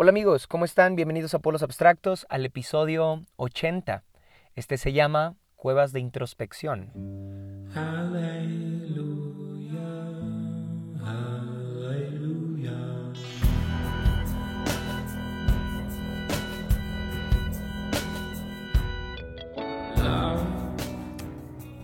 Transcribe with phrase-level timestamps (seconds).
[0.00, 0.94] Hola amigos, ¿cómo están?
[0.94, 4.04] Bienvenidos a Polos Abstractos al episodio 80.
[4.54, 6.92] Este se llama Cuevas de Introspección.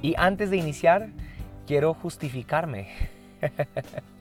[0.03, 1.09] Y antes de iniciar,
[1.67, 2.93] quiero justificarme.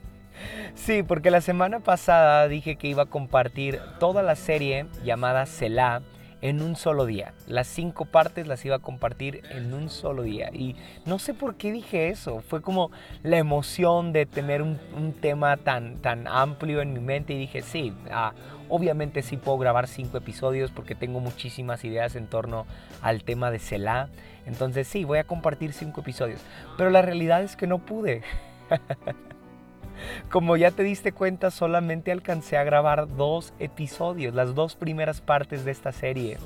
[0.75, 6.01] Sí, porque la semana pasada dije que iba a compartir toda la serie llamada Selah
[6.43, 7.33] en un solo día.
[7.47, 10.49] Las cinco partes las iba a compartir en un solo día.
[10.51, 12.41] Y no sé por qué dije eso.
[12.41, 12.91] Fue como
[13.23, 14.77] la emoción de tener un,
[15.21, 17.33] tema tan, tan amplio en mi mente.
[17.33, 18.33] Y dije, sí, ah,
[18.67, 22.65] obviamente sí puedo grabar cinco episodios porque tengo muchísimas ideas en torno
[23.01, 24.09] al tema de Selah.
[24.45, 26.41] Entonces sí, voy a compartir cinco episodios.
[26.77, 28.21] Pero la realidad es que no pude.
[30.29, 35.65] Como ya te diste cuenta, solamente alcancé a grabar dos episodios, las dos primeras partes
[35.65, 36.37] de esta serie.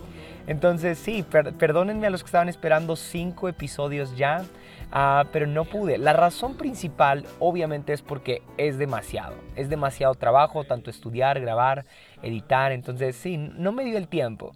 [0.47, 1.25] Entonces sí,
[1.57, 4.45] perdónenme a los que estaban esperando cinco episodios ya,
[4.91, 5.97] ah, pero no pude.
[5.97, 9.35] La razón principal obviamente es porque es demasiado.
[9.55, 11.85] Es demasiado trabajo, tanto estudiar, grabar,
[12.23, 12.71] editar.
[12.71, 14.53] Entonces sí, no me dio el tiempo.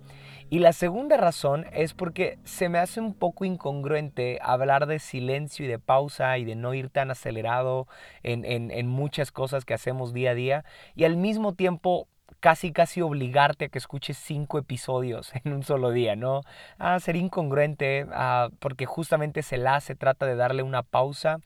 [0.52, 5.64] Y la segunda razón es porque se me hace un poco incongruente hablar de silencio
[5.64, 7.88] y de pausa y de no ir tan acelerado
[8.22, 12.10] en, muchas cosas que hacemos día a día y al mismo tiempo
[12.42, 16.42] casi casi obligarte a que escuches cinco episodios en un solo día, ¿no?
[16.78, 21.40] Ah, sería incongruente ah, porque justamente se la se trata de darle una pausa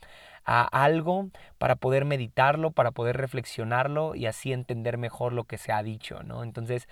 [0.46, 5.72] a algo para poder meditarlo, para poder reflexionarlo y así entender mejor lo que se
[5.72, 6.44] ha dicho, ¿no?
[6.44, 6.88] Entonces,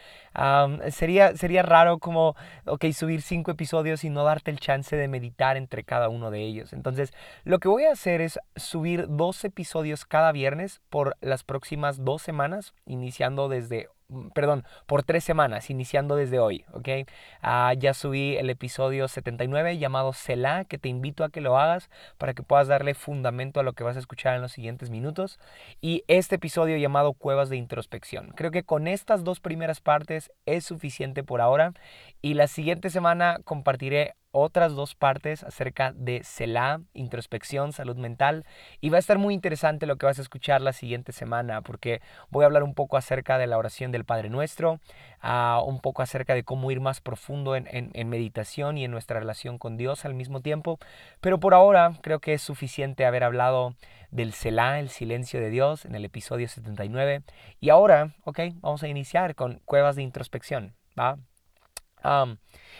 [0.90, 5.58] sería, sería raro como, ok, subir cinco episodios y no darte el chance de meditar
[5.58, 6.74] entre cada uno de ellos.
[6.74, 12.04] Entonces, lo que voy a hacer es subir dos episodios cada viernes por las próximas
[12.04, 13.90] dos semanas, iniciando desde
[14.34, 17.08] perdón, por tres semanas, iniciando desde hoy, ¿ok?
[17.42, 21.90] Ah, ya subí el episodio 79 llamado Selah, que te invito a que lo hagas
[22.18, 25.40] para que puedas darle fundamento a lo que vas a escuchar en los siguientes minutos.
[25.82, 28.30] Y este episodio llamado Cuevas de Introspección.
[28.36, 31.74] Creo que con estas dos primeras partes es suficiente por ahora.
[32.22, 38.46] Y la siguiente semana compartiré otras dos partes acerca de Selah, introspección, salud mental.
[38.82, 42.02] Y va a estar muy interesante lo que vas a escuchar la siguiente semana, porque
[42.30, 44.80] voy a hablar un poco acerca de la oración del Padre Nuestro,
[45.24, 49.58] uh, un poco acerca de cómo ir más profundo en, meditación y en nuestra relación
[49.60, 50.80] con Dios al mismo tiempo.
[51.22, 53.76] Pero por ahora creo que es suficiente haber hablado
[54.10, 57.22] del Selah, el silencio de Dios, en el episodio 79.
[57.62, 60.74] Y ahora, ok, vamos a iniciar con cuevas de introspección.
[61.00, 61.18] ¿va?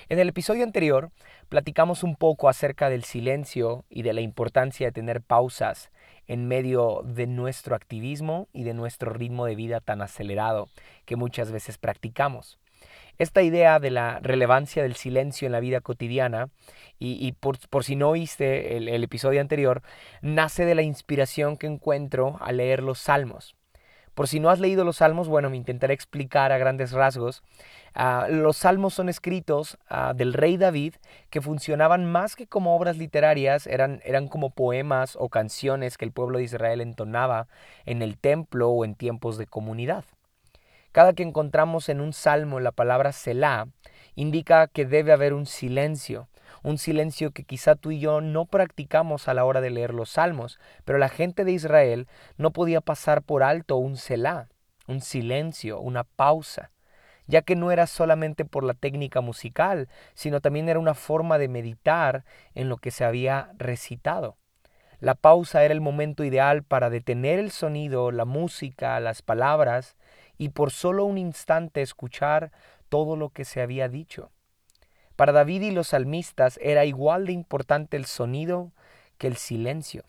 [0.10, 1.12] En el episodio anterior
[1.50, 5.92] platicamos un poco acerca del silencio y de la importancia de tener pausas
[6.28, 10.70] en medio de nuestro activismo y de nuestro ritmo de vida tan acelerado
[11.06, 12.60] que muchas veces practicamos.
[13.20, 16.50] Esta idea de la relevancia del silencio en la vida cotidiana,
[16.98, 19.82] y, por, si no oíste el episodio anterior,
[20.22, 23.56] nace de la inspiración que encuentro al leer los salmos.
[24.14, 27.42] Por si no has leído los salmos, bueno, me intentaré explicar a grandes rasgos.
[27.96, 30.96] Ah, los salmos son escritos ah, del rey David
[31.30, 36.12] que funcionaban más que como obras literarias, eran, eran como poemas o canciones que el
[36.12, 37.48] pueblo de Israel entonaba
[37.86, 40.06] en el templo o en tiempos de comunidad.
[40.92, 43.68] Cada que encontramos en un salmo la palabra Selah,
[44.16, 46.28] indica que debe haber un silencio,
[46.62, 50.12] un silencio que quizá tú y yo no practicamos a la hora de leer los
[50.12, 54.50] salmos, pero la gente de Israel no podía pasar por alto un Selah,
[54.88, 56.72] un silencio, una pausa,
[57.26, 61.48] ya que no era solamente por la técnica musical, sino también era una forma de
[61.48, 64.38] meditar en lo que se había recitado.
[65.00, 69.98] La pausa era el momento ideal para detener el sonido, la música, las palabras
[70.38, 72.52] y por solo un instante escuchar
[72.88, 74.32] todo lo que se había dicho.
[75.16, 78.72] Para David y los salmistas era igual de importante el sonido
[79.18, 80.06] que el silencio.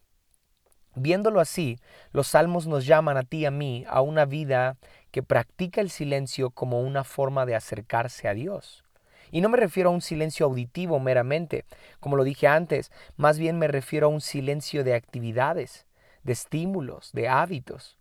[0.97, 1.78] Viéndolo así,
[2.12, 4.76] los salmos nos llaman a ti y a mí a una vida
[5.10, 8.84] que practica el silencio como una forma de acercarse a Dios.
[9.31, 11.64] Y no me refiero a un silencio auditivo meramente,
[11.99, 15.87] como lo dije antes, más bien me refiero a un silencio de actividades,
[16.23, 17.99] de estímulos, de hábitos.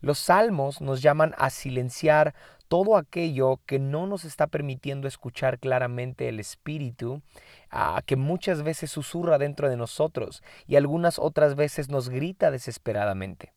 [0.00, 2.34] Los salmos nos llaman a silenciar
[2.68, 7.22] todo aquello que no nos está permitiendo escuchar claramente el Espíritu,
[7.70, 13.52] a que muchas veces susurra dentro de nosotros y algunas otras veces nos grita desesperadamente.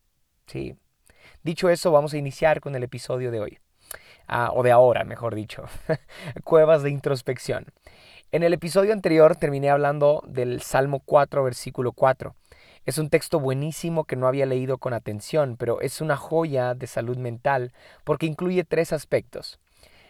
[0.48, 0.76] Sí.
[1.44, 3.60] Dicho eso, vamos a iniciar con el episodio de hoy.
[4.28, 5.66] Ah, o de ahora, mejor dicho.
[6.44, 7.66] Cuevas de introspección.
[8.32, 12.36] En el episodio anterior terminé hablando del Salmo 4, versículo 4
[12.90, 16.88] Es un texto buenísimo que no había leído con atención, pero es una joya de
[16.88, 17.72] salud mental
[18.04, 19.60] porque incluye tres aspectos.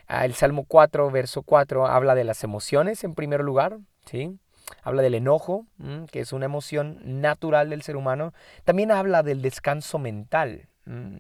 [0.07, 4.39] Ah, el Salmo 4, verso 4, habla de las emociones en primer lugar, ¿sí?
[4.81, 5.65] Habla del enojo,
[6.09, 8.33] que es una emoción natural del ser humano.
[8.63, 10.68] También habla del descanso mental, Mm,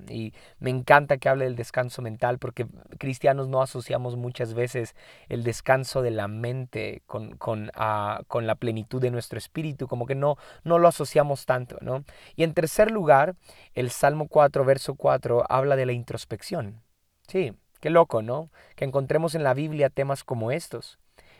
[0.07, 2.65] y me encanta que hable del descanso mental porque
[2.97, 4.95] cristianos no asociamos muchas veces
[5.27, 10.07] el descanso de la mente con, con, ah, con, la plenitud de nuestro espíritu, como
[10.07, 12.03] que no, no lo asociamos tanto, ¿no?
[12.35, 13.35] Y en tercer lugar,
[13.75, 16.81] el Salmo 4, verso 4, habla de la introspección.
[17.27, 18.49] Sí, qué loco, ¿no?
[18.75, 20.97] Que encontremos en la Biblia temas como estos.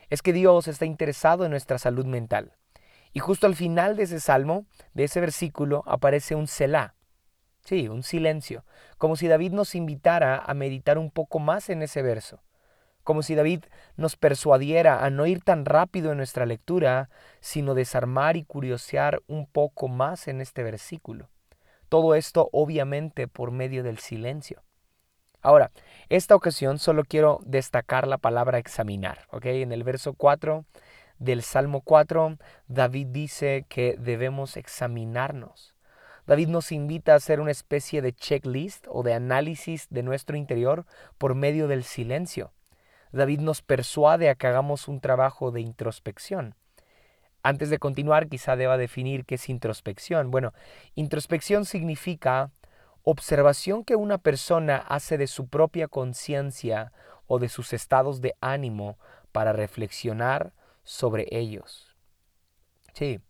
[0.08, 2.52] Es que Dios está interesado en nuestra salud mental.
[3.12, 6.94] Y justo al final de ese salmo, de ese versículo, aparece un Selah
[7.70, 8.64] Sí, un silencio,
[8.98, 12.42] como si David nos invitara a meditar un poco más en ese verso,
[13.04, 13.62] como si David
[13.96, 19.46] nos persuadiera a no ir tan rápido en nuestra lectura, sino desarmar y curiosear un
[19.46, 21.28] poco más en este versículo.
[21.88, 24.64] Todo esto obviamente por medio del silencio.
[25.40, 25.70] Ahora,
[26.08, 29.28] esta ocasión solo quiero destacar la palabra examinar.
[29.44, 30.64] En el verso 4
[31.20, 32.36] del Salmo 4,
[32.66, 35.76] David dice que debemos examinarnos.
[36.30, 40.86] David nos invita a hacer una especie de checklist o de análisis de nuestro interior
[41.18, 42.52] por medio del silencio.
[43.10, 46.54] David nos persuade a que hagamos un trabajo de introspección.
[47.42, 50.30] Antes de continuar, quizá deba definir qué es introspección.
[50.30, 50.52] Bueno,
[50.94, 52.52] introspección significa
[53.02, 56.92] observación que una persona hace de su propia conciencia
[57.26, 58.98] o de sus estados de ánimo
[59.32, 60.52] para reflexionar
[60.84, 61.96] sobre ellos.
[62.92, 63.20] Sí,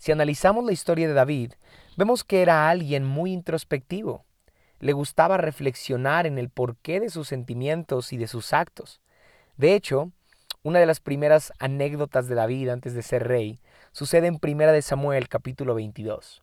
[0.00, 1.52] si analizamos la historia de David,
[1.98, 4.24] vemos que era alguien muy introspectivo.
[4.78, 9.02] Le gustaba reflexionar en el porqué de sus sentimientos y de sus actos.
[9.58, 10.10] De hecho,
[10.62, 13.60] una de las primeras anécdotas de David antes de ser rey
[13.92, 16.42] sucede en Primera de Samuel capítulo 22.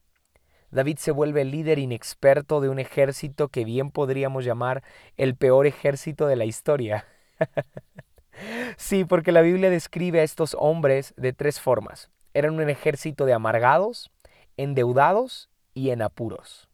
[0.69, 4.83] David se vuelve líder inexperto de un ejército que bien podríamos llamar
[5.15, 7.07] el peor ejército de la historia.
[8.77, 12.12] sí, porque la Biblia describe a estos hombres de tres formas.
[12.37, 14.11] Eran un ejército de amargados,
[14.57, 16.69] endeudados y en apuros.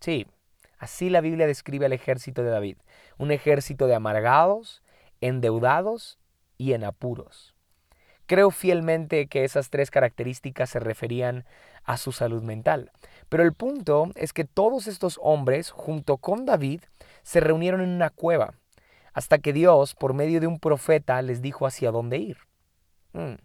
[0.00, 0.26] Sí,
[0.78, 2.78] así la Biblia describe al ejército de David.
[3.16, 4.82] Un ejército de amargados,
[5.20, 6.18] endeudados
[6.58, 7.54] y en apuros.
[8.26, 11.44] Creo fielmente que esas tres características se referían
[11.84, 12.90] a su salud mental.
[13.28, 16.80] Pero el punto es que todos estos hombres, junto con David,
[17.22, 18.54] se reunieron en una cueva,
[19.12, 22.38] hasta que Dios, por medio de un profeta, les dijo hacia dónde ir.
[23.12, 23.36] Hmm.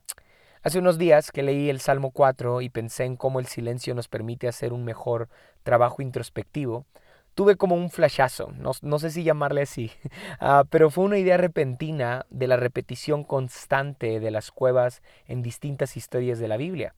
[0.64, 4.08] Hace unos días que leí el Salmo 4 y pensé en cómo el silencio nos
[4.08, 5.28] permite hacer un mejor
[5.64, 6.86] trabajo introspectivo,
[7.34, 9.90] tuve como un flashazo, no, sé si llamarle así,
[10.40, 15.98] ah, pero fue una idea repentina de la repetición constante de las cuevas en distintas
[15.98, 16.94] historias de la Biblia.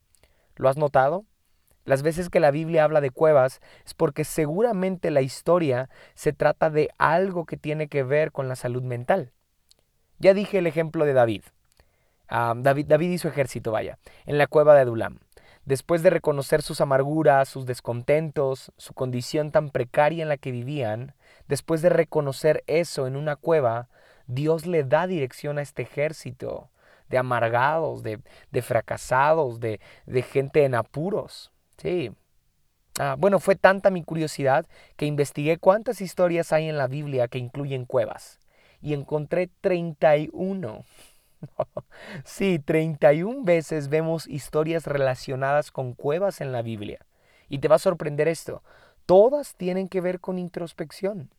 [0.58, 1.24] ¿Lo has notado?
[1.86, 6.70] Las veces que la Biblia habla de cuevas es porque seguramente la historia se trata
[6.70, 9.32] de algo que tiene que ver con la salud mental.
[10.20, 11.44] Ya dije el ejemplo de David.
[12.30, 15.20] David, David y su ejército, vaya, en la cueva de Adulam.
[15.66, 21.16] Después de reconocer sus amarguras, sus descontentos, su condición tan precaria en la que vivían,
[21.48, 23.88] después de reconocer eso en una cueva,
[24.28, 26.70] Dios le da dirección a este ejército
[27.10, 28.20] de amargados, de,
[28.62, 29.80] fracasados, de,
[30.32, 31.52] gente en apuros.
[31.78, 32.12] Sí.
[33.00, 34.66] Ah, bueno, fue tanta mi curiosidad
[34.98, 38.40] que investigué cuántas historias hay en la Biblia que incluyen cuevas
[38.82, 40.84] y encontré 31.
[42.24, 47.06] sí, 31 veces vemos historias relacionadas con cuevas en la Biblia.
[47.50, 48.64] Y te va a sorprender esto.
[49.06, 51.30] Todas tienen que ver con introspección.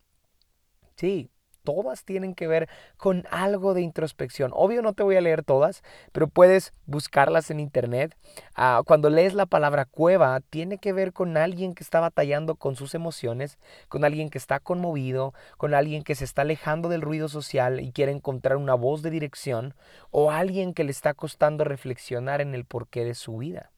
[0.97, 1.31] Sí,
[1.65, 4.53] todas tienen que ver con algo de introspección.
[4.55, 8.17] Obvio no te voy a leer todas, pero puedes buscarlas en internet.
[8.55, 12.77] Ah, cuando lees la palabra cueva, tiene que ver con alguien que está batallando con
[12.77, 17.29] sus emociones, con alguien que está conmovido, con alguien que se está alejando del ruido
[17.29, 19.75] social y quiere encontrar una voz de dirección,
[20.11, 23.71] o alguien que le está costando reflexionar en el porqué de su vida.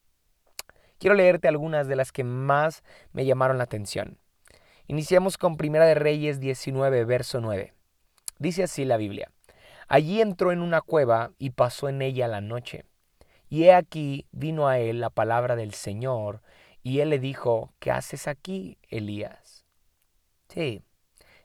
[0.98, 4.18] Quiero leerte algunas de las que más me llamaron la atención.
[4.88, 7.75] Iniciamos con Primera de Reyes 19, verso 9.
[8.38, 9.30] Dice así la Biblia.
[9.88, 12.84] Allí entró en una cueva y pasó en ella la noche.
[13.48, 16.42] Y he aquí vino a él la palabra del Señor,
[16.82, 19.64] y él le dijo, ¿qué haces aquí, Elías?
[20.48, 20.82] Sí,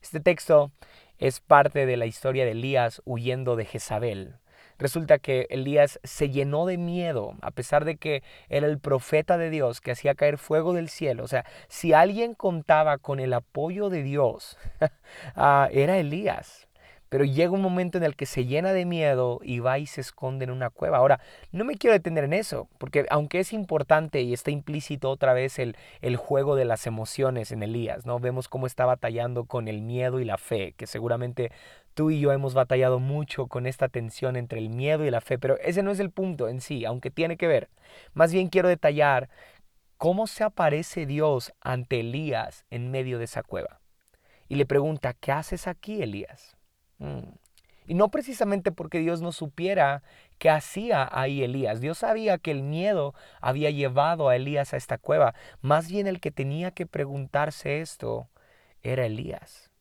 [0.01, 0.71] este texto
[1.17, 4.35] es parte de la historia de Elías huyendo de Jezabel.
[4.77, 9.51] Resulta que Elías se llenó de miedo, a pesar de que era el profeta de
[9.51, 11.23] Dios que hacía caer fuego del cielo.
[11.23, 14.57] O sea, si alguien contaba con el apoyo de Dios,
[15.35, 16.67] ah, era Elías.
[17.11, 19.99] Pero llega un momento en el que se llena de miedo y va y se
[19.99, 20.97] esconde en una cueva.
[20.97, 21.19] Ahora,
[21.51, 25.59] no me quiero detener en eso, porque aunque es importante y está implícito otra vez
[25.59, 28.21] el, el juego de las emociones en Elías, ¿no?
[28.21, 31.51] Vemos cómo está batallando con el miedo y la fe, que seguramente
[31.95, 35.37] tú y yo hemos batallado mucho con esta tensión entre el miedo y la fe,
[35.37, 37.67] pero ese no es el punto en sí, aunque tiene que ver.
[38.13, 39.27] Más bien quiero detallar
[39.97, 43.81] cómo se aparece Dios ante Elías en medio de esa cueva.
[44.47, 46.55] Y le pregunta, ¿qué haces aquí, Elías?
[47.01, 47.33] Mm.
[47.87, 50.03] Y no precisamente porque Dios no supiera
[50.37, 51.81] qué hacía ahí Elías.
[51.81, 55.33] Dios sabía que el miedo había llevado a Elías a esta cueva.
[55.61, 58.29] Más bien el que tenía que preguntarse esto
[58.83, 59.71] era Elías.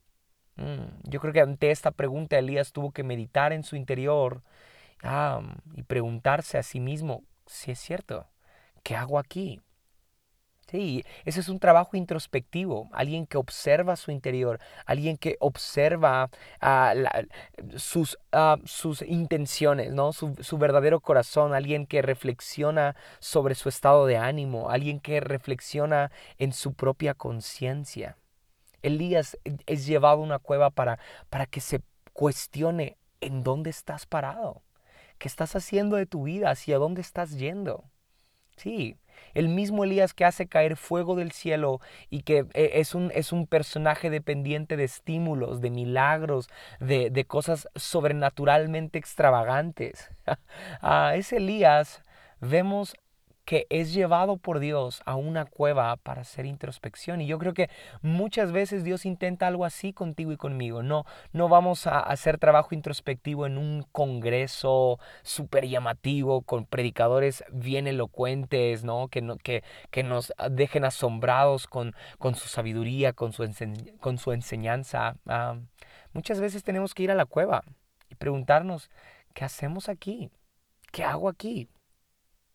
[0.56, 1.08] Mm.
[1.08, 4.42] Yo creo que ante esta pregunta Elías tuvo que meditar en su interior
[5.76, 8.26] y preguntarse a sí mismo si es cierto,
[8.82, 9.60] ¿qué hago aquí?
[10.70, 16.94] Sí, ese es un trabajo introspectivo, alguien que observa su interior, alguien que observa ah,
[17.76, 20.12] sus, ah, sus, intenciones, ¿no?
[20.12, 26.12] Su, su, verdadero corazón, alguien que reflexiona sobre su estado de ánimo, alguien que reflexiona
[26.38, 28.16] en su propia conciencia.
[28.82, 31.00] Elías es llevado a una cueva para,
[31.30, 34.62] para que se cuestione en dónde estás parado,
[35.18, 37.84] qué estás haciendo de tu vida, hacia dónde estás yendo.
[38.56, 38.98] Sí,
[39.34, 43.32] el mismo Elías que hace caer fuego del cielo y que eh, es un, es
[43.32, 46.48] un personaje dependiente de estímulos, de milagros,
[46.80, 50.10] de, de cosas sobrenaturalmente extravagantes.
[50.80, 52.02] a ese Elías
[52.40, 52.94] vemos
[53.44, 57.20] que es llevado por Dios a una cueva para hacer introspección.
[57.20, 57.68] Y yo creo que
[58.02, 60.82] muchas veces Dios intenta algo así contigo y conmigo.
[60.82, 67.86] No, no vamos a hacer trabajo introspectivo en un congreso súper llamativo con predicadores bien
[67.86, 69.08] elocuentes, ¿no?
[69.08, 73.48] Que, no, que, que nos dejen asombrados con, con su sabiduría, con su,
[74.00, 75.16] con su enseñanza.
[75.26, 75.58] Ah,
[76.12, 77.64] muchas veces tenemos que ir a la cueva
[78.08, 78.90] y preguntarnos,
[79.34, 80.30] ¿qué hacemos aquí?
[80.92, 81.68] ¿Qué hago aquí?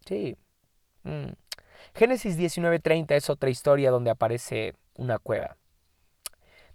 [0.06, 0.38] Sí,
[1.05, 1.33] Mm.
[1.93, 5.55] Génesis 19:30 es otra historia donde aparece una cueva.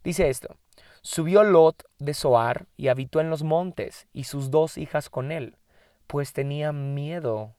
[0.02, 0.56] Dice esto,
[1.02, 5.58] subió Lot de Zoar y habitó en los montes y sus dos hijas con él,
[6.06, 7.54] pues tenía miedo.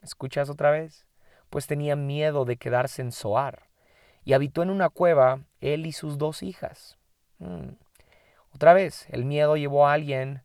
[0.00, 1.06] ¿Escuchas otra vez?
[1.50, 3.68] Pues tenía miedo de quedarse en Zoar.
[4.24, 6.96] Y habitó en una cueva él y sus dos hijas.
[7.38, 7.74] Mm.
[8.54, 10.42] Otra vez, el miedo llevó a alguien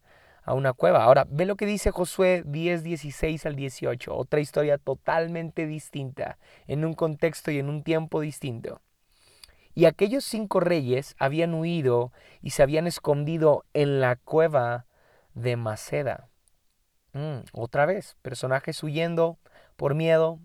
[0.50, 1.04] a una cueva.
[1.04, 6.86] Ahora, ve lo que dice Josué 10, 16 al 18, otra historia totalmente distinta, en
[6.86, 8.82] un contexto y en un tiempo distinto.
[9.76, 14.88] Y aquellos cinco reyes habían huido y se habían escondido en la cueva
[15.36, 16.30] de Maceda.
[17.14, 19.38] Mm, otra vez, personajes huyendo
[19.76, 20.40] por miedo,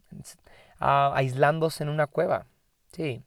[0.80, 2.46] aislándose en una cueva.
[2.92, 3.22] Sí.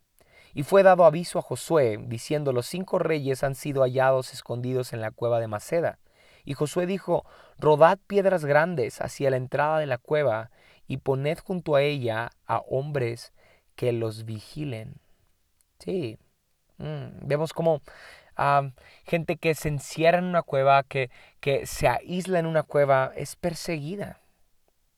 [0.54, 5.02] Y fue dado aviso a Josué, diciendo, los cinco reyes han sido hallados escondidos en
[5.02, 5.98] la cueva de Maceda.
[6.48, 7.26] Y Josué dijo,
[7.60, 10.50] rodad piedras grandes hacia la entrada de la cueva
[10.88, 13.34] y poned junto a ella a hombres
[13.76, 14.96] que los vigilen.
[15.78, 16.18] Sí,
[16.78, 17.82] mm, vemos como
[19.06, 21.12] gente que se encierra en una cueva, que,
[21.42, 24.22] que se aísla en una cueva, es perseguida.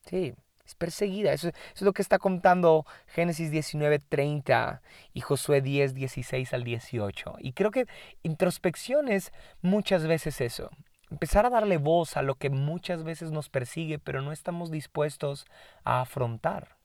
[0.08, 1.32] Sí, es perseguida.
[1.32, 4.82] Eso, es lo que está contando Génesis 19, 30
[5.14, 7.38] y Josué 10, 16 al 18.
[7.40, 7.86] Y creo que
[8.22, 10.70] introspección es muchas veces eso.
[11.10, 15.44] Empezar a darle voz a lo que muchas veces nos persigue, pero no estamos dispuestos
[15.84, 16.76] a afrontar.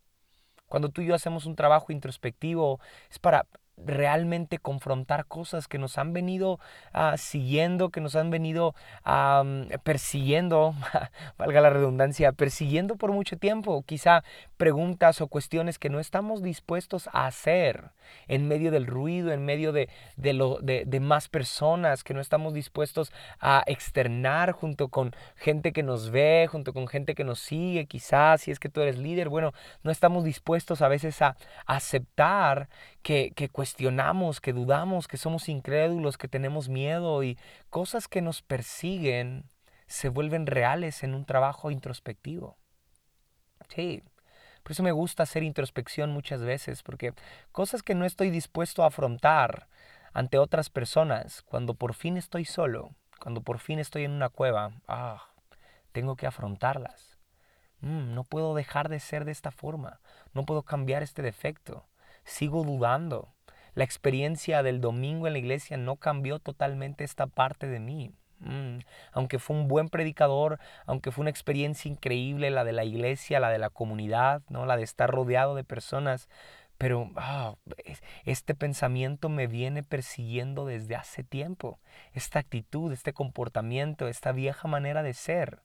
[0.68, 2.80] Cuando tú y yo hacemos un trabajo introspectivo,
[3.12, 3.46] es para
[3.78, 6.60] realmente confrontar cosas que nos han venido
[6.94, 8.76] ah, siguiendo, que nos han venido
[9.84, 10.76] persiguiendo,
[11.38, 13.84] valga la redundancia, persiguiendo por mucho tiempo.
[13.86, 14.24] Quizá
[14.58, 17.92] preguntas o cuestiones que no estamos dispuestos a hacer
[18.28, 22.22] en medio del ruido, en medio de, de, lo, de, de más personas, que no
[22.22, 27.40] estamos dispuestos a externar junto con gente que nos ve, junto con gente que nos
[27.40, 29.54] sigue, quizás si es que tú eres líder, bueno,
[29.84, 32.70] no estamos dispuestos a veces a aceptar
[33.02, 37.36] que, que cuestionamos, que dudamos, que somos incrédulos, que tenemos miedo y
[37.72, 39.50] cosas que nos persiguen
[39.88, 42.60] se vuelven reales en un trabajo introspectivo.
[43.70, 44.04] Sí,
[44.62, 47.14] por eso me gusta hacer introspección muchas veces, porque
[47.52, 49.68] cosas que no estoy dispuesto a afrontar
[50.14, 54.74] ante otras personas, cuando por fin estoy solo, cuando por fin estoy en una cueva,
[54.88, 55.32] ah,
[55.92, 57.18] tengo que afrontarlas.
[57.80, 60.02] Mm, no puedo dejar de ser de esta forma,
[60.36, 61.88] no puedo cambiar este defecto,
[62.26, 63.35] sigo dudando,
[63.76, 68.12] la experiencia del domingo en la iglesia no cambió totalmente esta parte de mí.
[68.40, 68.80] Mm,
[69.12, 73.50] aunque fue un buen predicador, aunque fue una experiencia increíble la de la iglesia, la
[73.50, 74.66] de la comunidad, ¿no?
[74.66, 76.30] la de estar rodeado de personas,
[76.78, 77.56] pero ah,
[78.26, 81.80] este pensamiento me viene persiguiendo desde hace tiempo.
[82.14, 85.62] Esta actitud, este comportamiento, esta vieja manera de ser.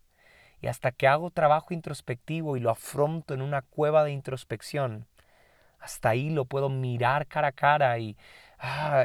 [0.61, 5.07] Y hasta que hago trabajo introspectivo y lo afronto en una cueva de introspección,
[5.81, 8.17] hasta ahí lo puedo mirar cara a cara y
[8.59, 9.05] ah,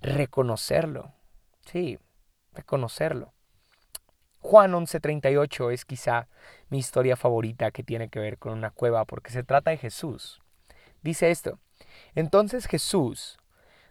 [0.00, 1.12] reconocerlo.
[1.66, 1.98] Sí,
[2.52, 3.32] reconocerlo.
[4.40, 6.28] Juan 11:38 es quizá
[6.68, 10.42] mi historia favorita que tiene que ver con una cueva porque se trata de Jesús.
[11.02, 11.58] Dice esto,
[12.14, 13.38] entonces Jesús,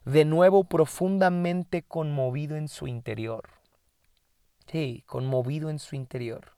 [0.06, 3.50] de nuevo profundamente conmovido en su interior.
[4.68, 6.54] Sí, conmovido en su interior.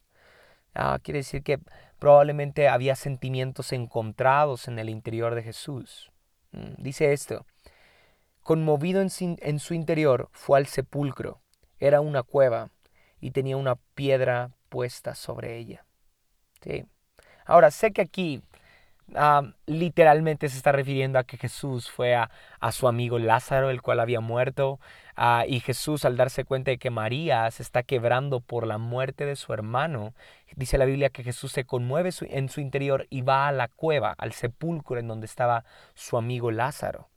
[0.75, 1.59] Ah, quiere decir que
[2.03, 6.11] probablemente había sentimientos encontrados en el interior de Jesús.
[6.51, 7.45] Mm, dice esto,
[8.41, 11.39] conmovido en, en su interior fue al sepulcro.
[11.79, 12.71] Era una cueva
[13.21, 15.85] y tenía una piedra puesta sobre ella.
[16.61, 16.83] Sí.
[17.45, 18.43] Ahora, sé que aquí
[19.65, 22.29] literalmente se está refiriendo a que Jesús fue a,
[22.71, 24.79] su amigo Lázaro, el cual había muerto,
[25.15, 29.25] ah, y Jesús al darse cuenta de que María se está quebrando por la muerte
[29.25, 30.13] de su hermano,
[30.55, 34.15] dice la Biblia que Jesús se conmueve en su interior y va a la cueva,
[34.17, 37.09] al sepulcro en donde estaba su amigo Lázaro.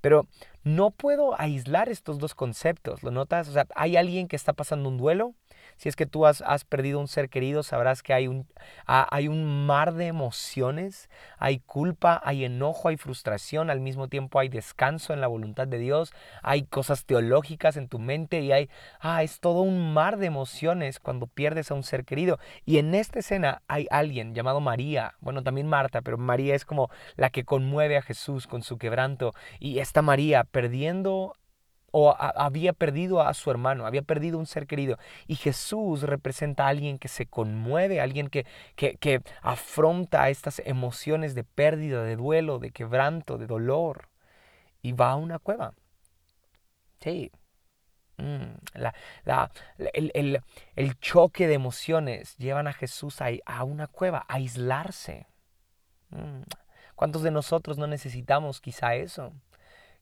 [0.00, 0.26] Pero
[0.62, 3.48] no puedo aislar estos dos conceptos, ¿lo notas?
[3.48, 5.34] O sea, hay alguien que está pasando un duelo
[5.76, 8.46] si es que tú has, perdido un ser querido, sabrás que hay un,
[8.86, 14.48] hay un mar de emociones, hay culpa, hay enojo, hay frustración, al mismo tiempo hay
[14.48, 19.22] descanso en la voluntad de Dios, hay cosas teológicas en tu mente y hay, ah,
[19.22, 22.38] es todo un mar de emociones cuando pierdes a un ser querido.
[22.64, 26.90] Y en esta escena hay alguien llamado María, bueno, también Marta, pero María es como
[27.16, 29.34] la que conmueve a Jesús con su quebranto.
[29.58, 31.34] Y esta María perdiendo
[31.98, 34.98] o había perdido a su hermano, había perdido un ser querido.
[35.26, 41.42] Y Jesús representa a alguien que se conmueve, alguien que, que, afronta estas emociones de
[41.42, 44.10] pérdida, de duelo, de quebranto, de dolor.
[44.82, 45.72] Y va a una cueva.
[47.00, 47.32] Sí.
[48.18, 48.56] Mm,
[50.74, 55.28] el, choque de emociones llevan a Jesús a, a una cueva, a aislarse.
[56.10, 56.42] Mm,
[56.94, 59.32] ¿Cuántos de nosotros no necesitamos quizá eso?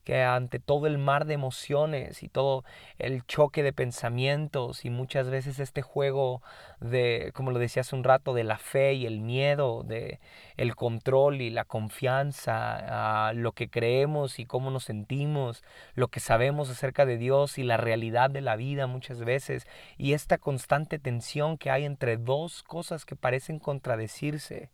[0.05, 2.65] Que ante todo el mar de emociones y todo
[2.99, 6.43] el choque de pensamientos y muchas veces este juego
[6.81, 10.21] de, como lo decía hace un rato, de la fe y el miedo, de
[10.57, 15.65] el control y la confianza, a lo que creemos y cómo nos sentimos,
[15.95, 20.13] lo que sabemos acerca de Dios y la realidad de la vida muchas veces y
[20.13, 24.71] esta constante tensión que hay entre dos cosas que parecen contradecirse.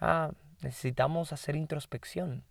[0.00, 0.32] Ah,
[0.62, 2.44] necesitamos hacer introspección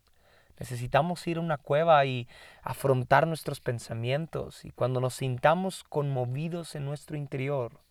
[0.60, 2.28] Necesitamos ir a una cueva y
[2.62, 4.66] afrontar nuestros pensamientos.
[4.66, 7.82] Y cuando nos sintamos conmovidos en nuestro interior,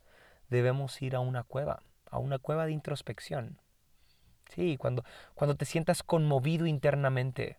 [0.49, 3.59] debemos ir a una cueva, a una cueva de introspección.
[4.55, 7.59] Sí, cuando, cuando te sientas conmovido internamente,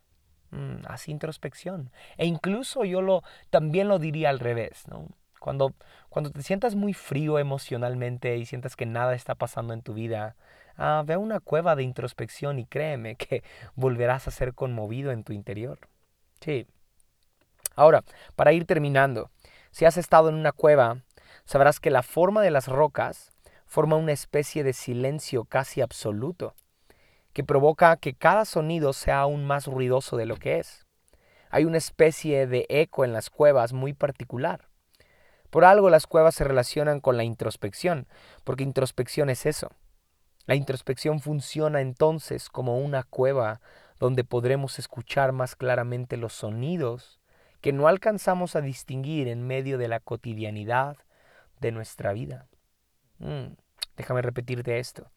[0.52, 1.92] mm, haz introspección.
[2.18, 5.08] E incluso yo lo, también lo diría al revés, ¿no?
[5.40, 5.74] Cuando,
[6.10, 10.38] cuando te sientas muy frío emocionalmente y sientas que nada está pasando en tu vida,
[10.78, 13.44] Ah, ve a una cueva de introspección y créeme que
[13.76, 15.80] volverás a ser conmovido en tu interior.
[16.42, 16.68] Sí.
[17.76, 18.04] Ahora,
[18.36, 19.32] para ir terminando,
[19.72, 20.98] si has estado en una cueva,
[21.46, 23.32] sabrás que la forma de las rocas
[23.66, 26.54] forma una especie de silencio casi absoluto,
[27.34, 30.86] que provoca que cada sonido sea aún más ruidoso de lo que es.
[31.50, 34.68] Hay una especie de eco en las cuevas muy particular.
[35.50, 38.08] Por algo las cuevas se relacionan con la introspección,
[38.44, 39.72] porque introspección es eso,
[40.46, 43.62] la introspección funciona entonces como una cueva
[44.00, 47.22] donde podremos escuchar más claramente los sonidos
[47.62, 50.98] que no alcanzamos a distinguir en medio de la cotidianidad
[51.62, 52.48] de nuestra vida.
[53.20, 53.54] Mm,
[53.96, 55.10] déjame repetirte esto.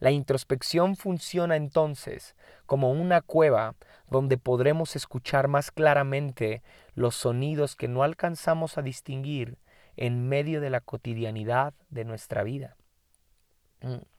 [0.00, 3.74] La introspección funciona entonces como una cueva
[4.10, 6.62] donde podremos escuchar más claramente
[6.94, 9.56] los sonidos que no alcanzamos a distinguir
[9.96, 12.76] en medio de la cotidianidad de nuestra vida.
[13.80, 14.13] Mm.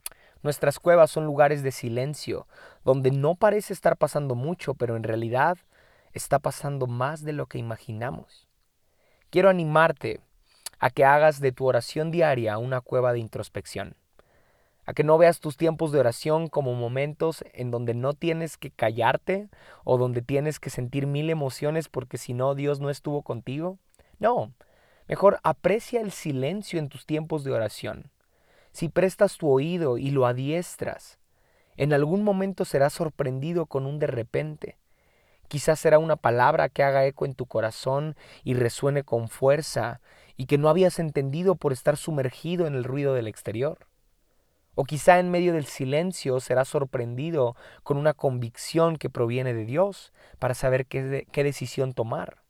[0.46, 2.46] Nuestras cuevas son lugares de silencio,
[2.84, 5.58] donde no parece estar pasando mucho, pero en realidad
[6.14, 8.48] está pasando más de lo que imaginamos.
[9.32, 10.22] Quiero animarte
[10.78, 13.96] a que hagas de tu oración diaria una cueva de introspección,
[14.86, 18.70] a que no veas tus tiempos de oración como momentos en donde no tienes que
[18.70, 19.50] callarte
[19.84, 23.80] o donde tienes que sentir mil emociones porque si no Dios no estuvo contigo.
[24.20, 24.54] No,
[25.08, 28.12] mejor aprecia el silencio en tus tiempos de oración
[28.76, 31.18] si prestas tu oído y lo adiestras,
[31.78, 34.78] en algún momento serás sorprendido con un de repente.
[35.48, 40.02] Quizás será una palabra que haga eco en tu corazón y resuene con fuerza
[40.36, 43.88] y que no habías entendido por estar sumergido en el ruido del exterior.
[44.76, 50.12] O quizá en medio del silencio serás sorprendido con una convicción que proviene de Dios
[50.38, 52.44] para saber qué, qué, decisión tomar.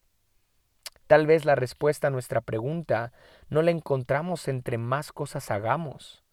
[1.06, 3.14] Tal vez la respuesta a nuestra pregunta
[3.50, 6.24] no la encontramos entre más cosas hagamos,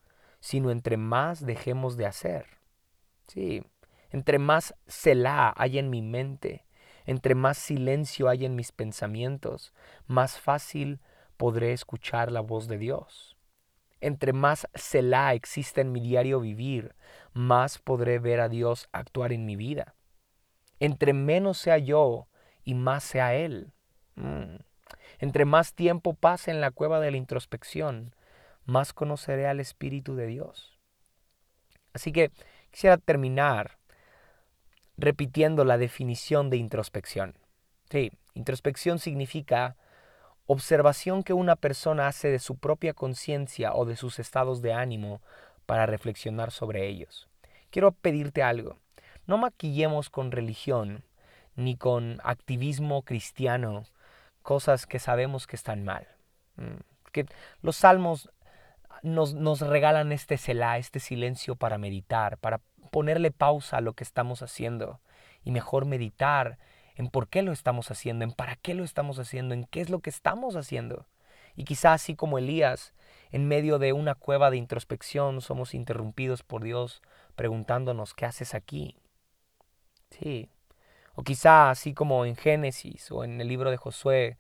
[0.41, 2.47] sino entre más dejemos de hacer.
[3.29, 3.65] Sí,
[4.11, 6.67] entre más Selah hay en mi mente,
[7.07, 9.73] entre más silencio hay en mis pensamientos,
[10.07, 11.01] más fácil
[11.37, 13.37] podré escuchar la voz de Dios.
[14.01, 16.95] Entre más Selah exista en mi diario vivir,
[17.33, 19.95] más podré ver a Dios actuar en mi vida.
[20.81, 22.29] Entre menos sea yo
[22.65, 23.73] y más sea Él.
[24.17, 24.57] Mm.
[25.23, 28.13] Entre más tiempo pase en la cueva de la introspección,
[28.65, 30.81] más conoceré al Espíritu de Dios.
[31.93, 32.33] Así que
[32.73, 33.79] quisiera terminar
[34.97, 37.37] repitiendo la definición de introspección.
[37.89, 39.77] Sí, introspección significa
[40.47, 45.23] observación que una persona hace de su propia conciencia o de sus estados de ánimo
[45.67, 47.29] para reflexionar sobre ellos.
[47.71, 48.77] Quiero pedirte algo.
[49.29, 51.05] No maquillemos con religión
[51.55, 53.85] ni con activismo cristiano
[54.43, 56.07] cosas que sabemos que están mal.
[56.57, 56.81] Mm,
[57.13, 57.27] que
[57.61, 58.31] los salmos
[59.03, 64.05] nos, nos regalan este celá, este silencio para meditar, para ponerle pausa a lo que
[64.05, 65.01] estamos haciendo
[65.45, 66.59] y mejor meditar
[66.95, 69.91] en por qué lo estamos haciendo, en para qué lo estamos haciendo, en qué es
[69.91, 71.07] lo que estamos haciendo.
[71.55, 72.95] Y quizá así como Elías,
[73.31, 77.03] en medio de una cueva de introspección, somos interrumpidos por Dios
[77.35, 78.97] preguntándonos, ¿qué haces aquí?
[80.11, 80.51] Sí.
[81.15, 84.39] O quizá así como en Génesis o en el libro de Josué,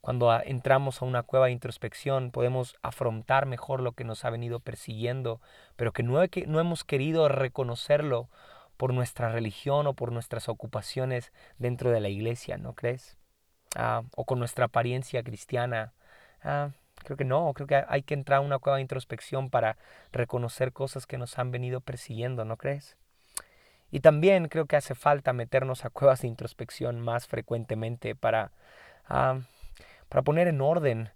[0.00, 4.58] cuando entramos a una cueva de introspección, podemos afrontar mejor lo que nos ha venido
[4.60, 5.40] persiguiendo,
[5.76, 8.28] pero que no, no hemos querido reconocerlo
[8.76, 13.16] por nuestra religión o por nuestras ocupaciones dentro de la iglesia, ¿no crees?
[13.76, 15.92] Ah, o con nuestra apariencia cristiana.
[16.42, 19.76] Ah, creo que no, creo que hay que entrar a una cueva de introspección para
[20.10, 22.96] reconocer cosas que nos han venido persiguiendo, ¿no crees?
[23.92, 28.50] Y también creo que hace falta meternos a cuevas de introspección más frecuentemente para,
[29.06, 31.10] para poner en orden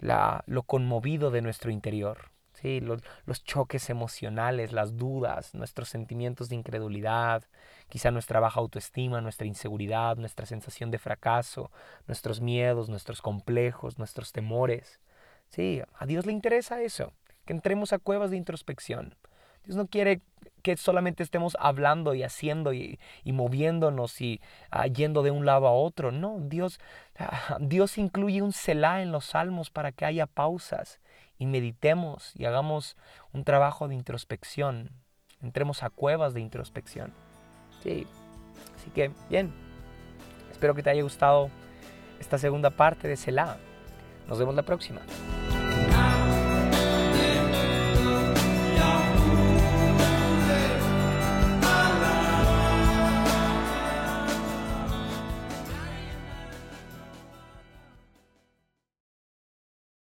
[0.00, 2.30] lo conmovido de nuestro interior.
[2.54, 2.80] ¿sí?
[2.80, 7.44] Los, los, choques emocionales, las dudas, nuestros sentimientos de incredulidad,
[7.90, 11.70] quizá nuestra baja autoestima, nuestra inseguridad, nuestra sensación de fracaso,
[12.06, 15.00] nuestros miedos, nuestros complejos, nuestros temores.
[15.50, 17.12] Sí, a Dios le interesa eso,
[17.44, 19.16] que entremos a cuevas de introspección.
[19.64, 20.22] Dios no quiere
[20.62, 25.72] que solamente estemos hablando y haciendo y, moviéndonos y ah, yendo de un lado a
[25.72, 26.12] otro.
[26.12, 26.80] No, Dios,
[27.18, 31.00] ah, Dios incluye un Selah en los salmos para que haya pausas
[31.38, 32.96] y meditemos y hagamos
[33.32, 34.90] un trabajo de introspección.
[35.42, 37.12] Entremos a cuevas de introspección.
[37.82, 38.06] Sí,
[38.76, 39.52] así que bien,
[40.50, 41.50] espero que te haya gustado
[42.20, 43.56] esta segunda parte de Selah.
[44.28, 45.00] Nos vemos la próxima.